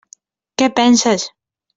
[0.61, 1.27] Què penses?